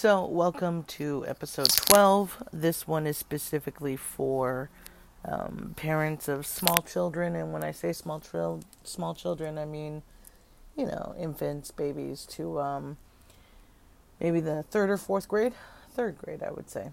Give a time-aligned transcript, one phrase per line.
[0.00, 2.44] So, welcome to episode 12.
[2.52, 4.70] This one is specifically for
[5.24, 10.04] um, parents of small children, and when I say small tril- small children, I mean,
[10.76, 12.96] you know, infants, babies to um,
[14.20, 15.54] maybe the third or fourth grade,
[15.90, 16.92] third grade, I would say.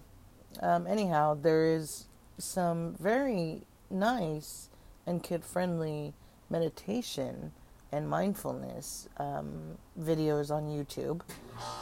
[0.58, 2.06] Um, anyhow, there is
[2.38, 4.68] some very nice
[5.06, 6.12] and kid friendly
[6.50, 7.52] meditation
[7.92, 11.20] and mindfulness um, videos on YouTube.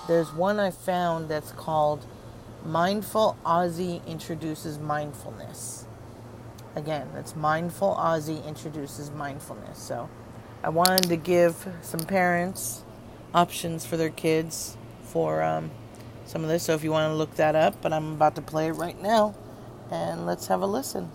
[0.06, 2.06] There's one I found that's called
[2.64, 5.86] Mindful Aussie Introduces Mindfulness.
[6.76, 9.78] Again, that's Mindful Aussie Introduces Mindfulness.
[9.78, 10.08] So
[10.62, 12.82] I wanted to give some parents
[13.34, 15.70] options for their kids for um,
[16.26, 16.62] some of this.
[16.62, 19.00] So if you want to look that up, but I'm about to play it right
[19.00, 19.34] now.
[19.90, 21.10] And let's have a listen.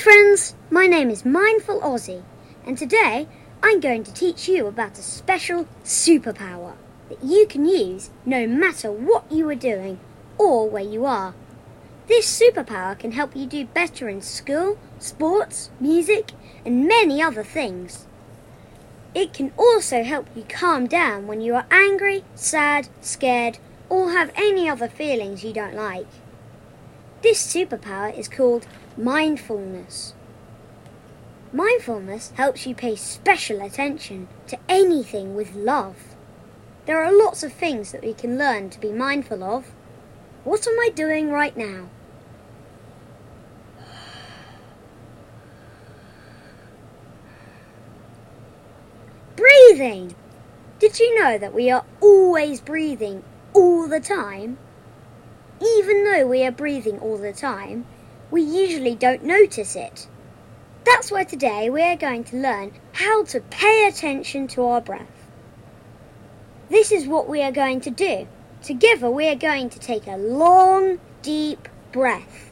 [0.00, 2.22] Friends, my name is Mindful Aussie,
[2.64, 3.28] and today
[3.62, 6.72] I'm going to teach you about a special superpower
[7.10, 10.00] that you can use no matter what you are doing
[10.38, 11.34] or where you are.
[12.08, 16.32] This superpower can help you do better in school, sports, music,
[16.64, 18.06] and many other things.
[19.14, 23.58] It can also help you calm down when you are angry, sad, scared,
[23.90, 26.06] or have any other feelings you don't like.
[27.22, 30.14] This superpower is called mindfulness.
[31.52, 35.96] Mindfulness helps you pay special attention to anything with love.
[36.86, 39.66] There are lots of things that we can learn to be mindful of.
[40.44, 41.88] What am I doing right now?
[49.36, 50.14] Breathing!
[50.78, 54.56] Did you know that we are always breathing all the time?
[55.62, 57.84] Even though we are breathing all the time,
[58.30, 60.08] we usually don't notice it.
[60.86, 65.28] That's why today we are going to learn how to pay attention to our breath.
[66.70, 68.26] This is what we are going to do.
[68.62, 72.50] Together we are going to take a long, deep breath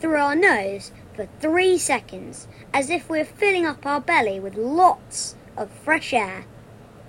[0.00, 5.36] through our nose for three seconds, as if we're filling up our belly with lots
[5.56, 6.46] of fresh air.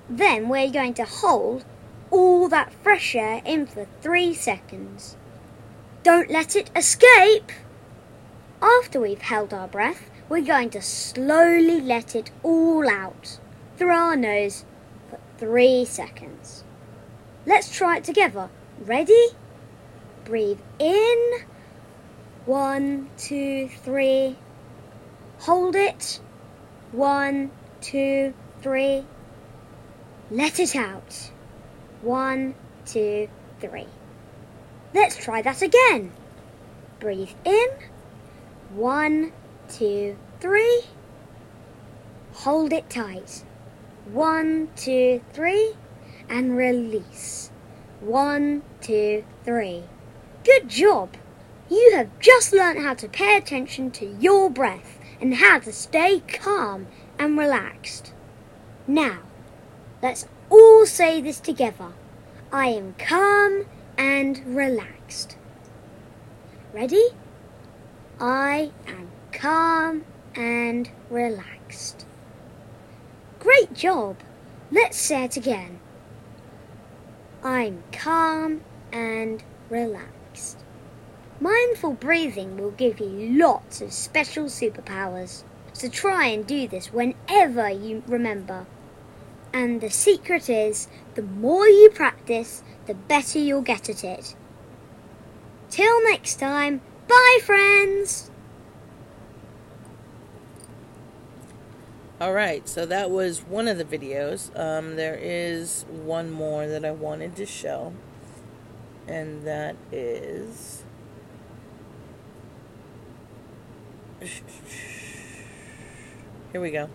[0.08, 1.66] Then we're going to hold
[2.12, 5.18] all that fresh air in for three seconds.
[6.04, 7.50] Don't let it escape!
[8.62, 13.40] After we've held our breath, we're going to slowly let it all out
[13.78, 14.66] through our nose
[15.10, 16.66] for three seconds.
[17.46, 18.50] Let's try it together.
[18.82, 19.28] Ready?
[20.26, 21.40] Breathe in.
[22.46, 24.36] One, two, three.
[25.40, 26.20] Hold it.
[26.92, 27.50] One,
[27.80, 29.06] two, three.
[30.30, 31.32] Let it out.
[32.02, 33.30] One, two,
[33.62, 33.88] three.
[34.94, 36.12] Let's try that again.
[37.00, 37.68] Breathe in.
[38.74, 39.32] One,
[39.70, 40.84] two, three.
[42.34, 43.44] Hold it tight.
[44.06, 45.74] One, two, three.
[46.30, 47.52] And release.
[48.00, 49.84] One, two, three.
[50.44, 51.16] Good job!
[51.70, 56.22] You have just learned how to pay attention to your breath and how to stay
[56.28, 56.88] calm
[57.18, 58.14] and relaxed.
[58.86, 59.20] Now,
[60.02, 61.94] let's all say this together.
[62.52, 63.66] I am calm
[63.98, 65.38] and relaxed.
[66.74, 67.10] Ready?
[68.20, 70.06] I am calm
[70.36, 72.06] and relaxed.
[73.40, 74.18] Great job!
[74.72, 75.80] Let's say it again.
[77.44, 78.62] I'm calm
[78.92, 80.64] and relaxed.
[81.40, 85.44] Mindful breathing will give you lots of special superpowers,
[85.74, 88.66] so try and do this whenever you remember.
[89.54, 94.36] And the secret is the more you practice, the better you'll get at it.
[95.70, 98.32] Till next time, bye, friends!
[102.20, 104.58] All right, so that was one of the videos.
[104.60, 107.94] Um, there is one more that I wanted to show,
[109.08, 110.84] and that is.
[116.52, 116.90] Here we go.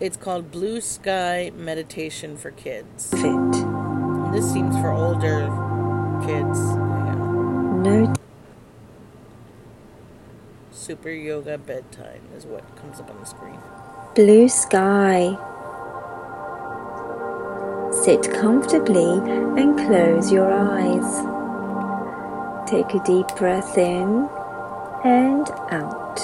[0.00, 3.10] It's called Blue Sky Meditation for Kids.
[3.10, 3.52] Fit.
[4.32, 5.46] This seems for older
[6.26, 6.58] kids.
[6.58, 7.14] Yeah.
[7.84, 8.14] No
[10.72, 13.60] Super Yoga Bedtime is what comes up on the screen.
[14.16, 15.36] blue sky.
[17.92, 19.18] Sit comfortably
[19.62, 21.22] and close your eyes.
[22.68, 24.28] Take a deep breath in
[25.04, 26.16] and out.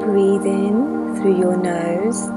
[0.00, 2.28] Breathe in through your nose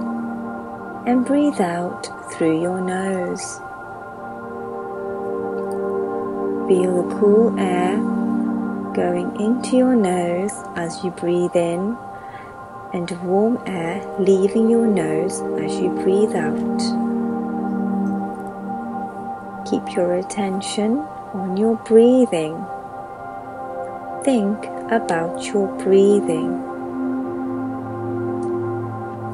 [1.05, 3.59] and breathe out through your nose.
[6.67, 7.97] Feel the cool air
[8.93, 11.95] going into your nose as you breathe in
[12.93, 16.79] and warm air leaving your nose as you breathe out.
[19.69, 20.97] Keep your attention
[21.33, 22.55] on your breathing.
[24.23, 26.70] Think about your breathing.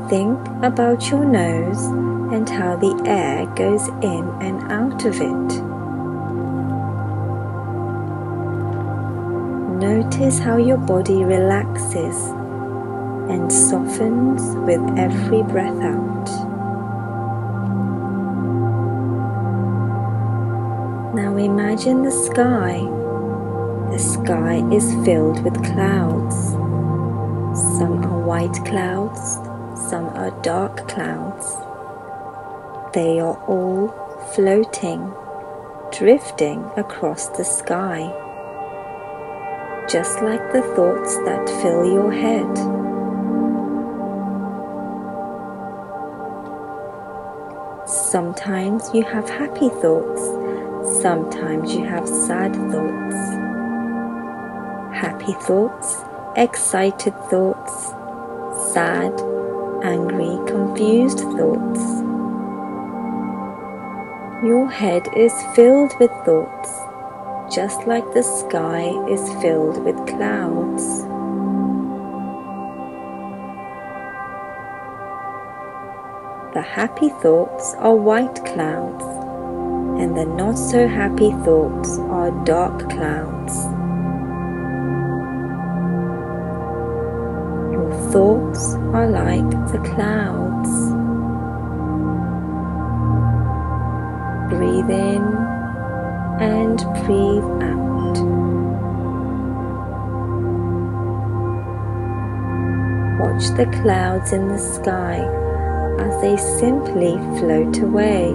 [0.09, 1.83] Think about your nose
[2.31, 5.63] and how the air goes in and out of it.
[9.77, 12.15] Notice how your body relaxes
[13.29, 16.29] and softens with every breath out.
[21.13, 22.79] Now imagine the sky.
[23.91, 26.51] The sky is filled with clouds.
[27.77, 29.37] Some are white clouds,
[29.89, 31.55] some are dark clouds.
[32.93, 33.87] They are all
[34.33, 35.13] floating,
[35.91, 38.01] drifting across the sky,
[39.89, 42.57] just like the thoughts that fill your head.
[47.87, 50.21] Sometimes you have happy thoughts,
[51.01, 53.15] sometimes you have sad thoughts.
[54.93, 56.03] Happy thoughts,
[56.35, 57.93] excited thoughts,
[58.73, 59.13] sad,
[59.83, 61.81] angry, confused thoughts.
[64.43, 66.69] Your head is filled with thoughts,
[67.53, 71.03] just like the sky is filled with clouds.
[76.53, 79.05] The happy thoughts are white clouds,
[79.99, 83.76] and the not so happy thoughts are dark clouds.
[88.17, 90.71] Thoughts are like the clouds.
[94.49, 95.23] Breathe in
[96.41, 98.17] and breathe out.
[103.21, 105.19] Watch the clouds in the sky
[105.99, 108.33] as they simply float away.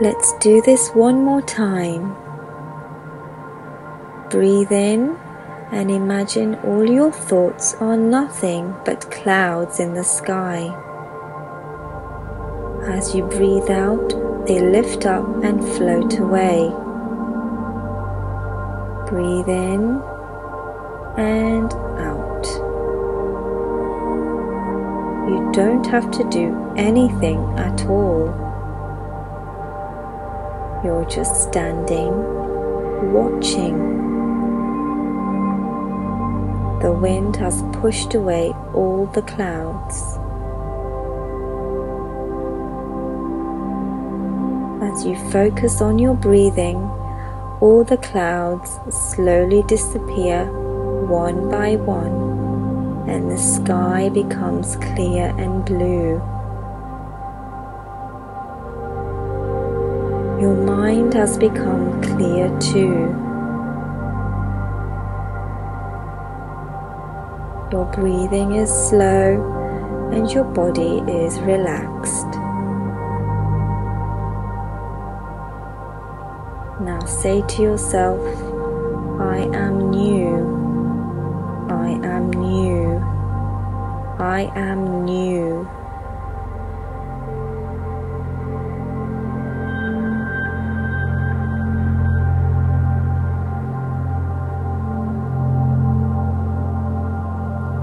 [0.00, 2.25] Let's do this one more time.
[4.36, 5.16] Breathe in
[5.72, 10.60] and imagine all your thoughts are nothing but clouds in the sky.
[12.86, 14.10] As you breathe out,
[14.46, 16.68] they lift up and float away.
[19.08, 20.02] Breathe in
[21.16, 22.46] and out.
[25.30, 28.26] You don't have to do anything at all.
[30.84, 32.12] You're just standing,
[33.14, 34.15] watching.
[36.82, 40.18] The wind has pushed away all the clouds.
[44.82, 46.76] As you focus on your breathing,
[47.60, 50.44] all the clouds slowly disappear
[51.06, 56.20] one by one, and the sky becomes clear and blue.
[60.40, 63.25] Your mind has become clear too.
[67.72, 72.28] Your breathing is slow and your body is relaxed.
[76.80, 78.20] Now say to yourself,
[79.20, 81.66] I am new.
[81.68, 82.98] I am new.
[84.20, 85.68] I am new.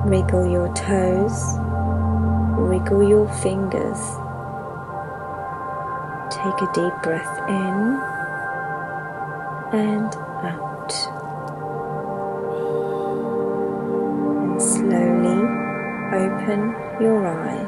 [0.06, 1.58] Wiggle your toes,
[2.70, 4.00] wiggle your fingers.
[6.30, 8.00] Take a deep breath in
[9.74, 10.94] and out.
[14.44, 15.40] And slowly
[16.12, 17.63] open your eyes.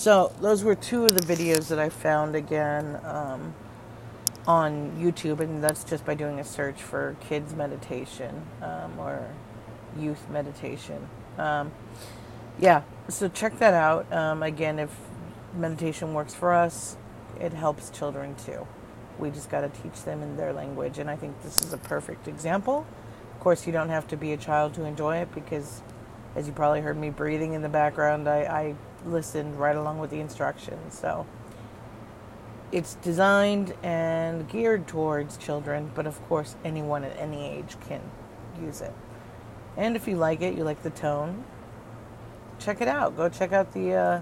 [0.00, 3.52] So those were two of the videos that I found again um,
[4.46, 9.28] on YouTube, and that's just by doing a search for kids meditation um, or
[9.98, 11.06] youth meditation.
[11.36, 11.70] Um,
[12.58, 14.10] yeah, so check that out.
[14.10, 14.90] Um, again, if
[15.54, 16.96] meditation works for us,
[17.38, 18.66] it helps children too.
[19.18, 21.78] We just got to teach them in their language, and I think this is a
[21.78, 22.86] perfect example.
[23.34, 25.82] Of course, you don't have to be a child to enjoy it because,
[26.34, 30.10] as you probably heard me breathing in the background, I, I listened right along with
[30.10, 30.98] the instructions.
[30.98, 31.26] So,
[32.72, 38.00] it's designed and geared towards children, but of course, anyone at any age can
[38.60, 38.94] use it.
[39.76, 41.44] And if you like it, you like the tone,
[42.58, 43.16] check it out.
[43.16, 44.20] Go check out the uh,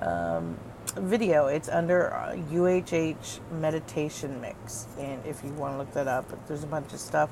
[0.00, 0.58] um,
[0.96, 1.46] video.
[1.46, 2.10] It's under
[2.50, 4.86] UHH Meditation Mix.
[4.98, 7.30] And if you want to look that up, there's a bunch of stuff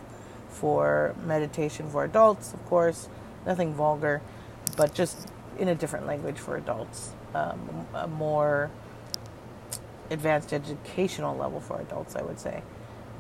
[0.49, 3.09] for meditation for adults, of course,
[3.45, 4.23] nothing vulgar,
[4.77, 5.27] but just
[5.59, 8.71] in a different language for adults, um, a more
[10.11, 12.63] advanced educational level for adults, I would say.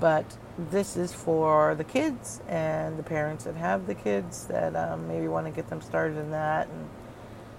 [0.00, 5.08] But this is for the kids and the parents that have the kids that um,
[5.08, 6.68] maybe want to get them started in that.
[6.68, 6.88] And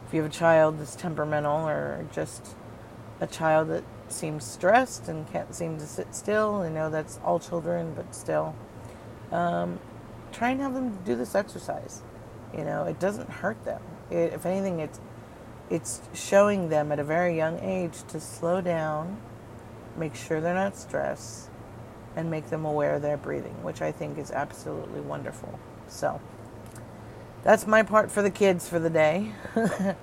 [0.07, 2.55] if you have a child that's temperamental or just
[3.21, 7.39] a child that seems stressed and can't seem to sit still, I know that's all
[7.39, 8.53] children, but still,
[9.31, 9.79] um,
[10.31, 12.01] try and have them do this exercise.
[12.55, 13.81] You know, it doesn't hurt them.
[14.11, 14.99] It, if anything, it's
[15.69, 19.17] it's showing them at a very young age to slow down,
[19.97, 21.49] make sure they're not stressed,
[22.15, 25.59] and make them aware of their breathing, which I think is absolutely wonderful.
[25.87, 26.21] So
[27.43, 29.31] that's my part for the kids for the day.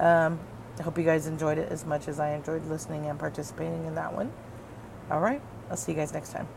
[0.00, 0.38] um,
[0.78, 3.94] I hope you guys enjoyed it as much as I enjoyed listening and participating in
[3.96, 4.32] that one.
[5.10, 6.48] All right, I'll see you guys next time.